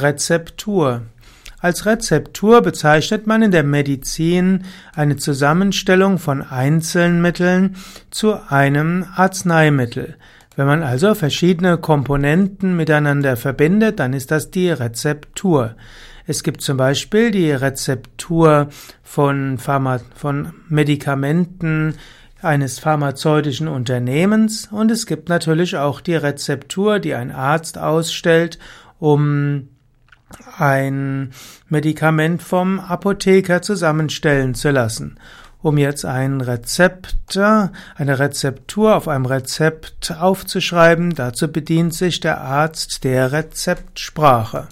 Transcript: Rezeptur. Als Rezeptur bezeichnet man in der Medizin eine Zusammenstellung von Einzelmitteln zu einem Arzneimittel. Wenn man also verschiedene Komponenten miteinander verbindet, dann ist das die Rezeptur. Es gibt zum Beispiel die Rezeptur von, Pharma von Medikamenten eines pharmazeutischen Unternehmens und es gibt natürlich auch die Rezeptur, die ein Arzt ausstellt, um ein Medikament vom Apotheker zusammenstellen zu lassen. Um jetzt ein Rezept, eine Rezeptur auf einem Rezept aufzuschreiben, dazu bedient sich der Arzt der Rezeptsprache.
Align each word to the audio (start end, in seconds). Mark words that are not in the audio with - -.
Rezeptur. 0.00 1.02
Als 1.60 1.86
Rezeptur 1.86 2.62
bezeichnet 2.62 3.26
man 3.26 3.42
in 3.42 3.50
der 3.50 3.64
Medizin 3.64 4.64
eine 4.94 5.16
Zusammenstellung 5.16 6.18
von 6.18 6.42
Einzelmitteln 6.42 7.76
zu 8.10 8.36
einem 8.48 9.06
Arzneimittel. 9.16 10.16
Wenn 10.54 10.66
man 10.66 10.82
also 10.82 11.14
verschiedene 11.14 11.78
Komponenten 11.78 12.76
miteinander 12.76 13.36
verbindet, 13.36 13.98
dann 13.98 14.12
ist 14.12 14.30
das 14.30 14.50
die 14.50 14.70
Rezeptur. 14.70 15.74
Es 16.26 16.42
gibt 16.42 16.60
zum 16.60 16.76
Beispiel 16.76 17.30
die 17.30 17.50
Rezeptur 17.50 18.68
von, 19.02 19.58
Pharma 19.58 20.00
von 20.14 20.52
Medikamenten 20.68 21.94
eines 22.40 22.78
pharmazeutischen 22.78 23.66
Unternehmens 23.66 24.68
und 24.70 24.90
es 24.90 25.06
gibt 25.06 25.28
natürlich 25.28 25.76
auch 25.76 26.00
die 26.00 26.14
Rezeptur, 26.14 26.98
die 26.98 27.14
ein 27.14 27.32
Arzt 27.32 27.78
ausstellt, 27.78 28.58
um 28.98 29.68
ein 30.58 31.32
Medikament 31.68 32.42
vom 32.42 32.80
Apotheker 32.80 33.62
zusammenstellen 33.62 34.54
zu 34.54 34.70
lassen. 34.70 35.18
Um 35.60 35.76
jetzt 35.76 36.04
ein 36.04 36.40
Rezept, 36.40 37.36
eine 37.36 38.18
Rezeptur 38.18 38.94
auf 38.94 39.08
einem 39.08 39.26
Rezept 39.26 40.14
aufzuschreiben, 40.18 41.14
dazu 41.14 41.50
bedient 41.50 41.94
sich 41.94 42.20
der 42.20 42.40
Arzt 42.40 43.02
der 43.02 43.32
Rezeptsprache. 43.32 44.68